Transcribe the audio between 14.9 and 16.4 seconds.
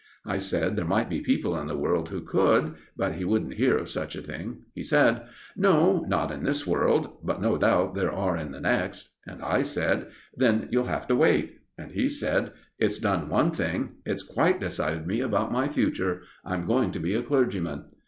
me about my future.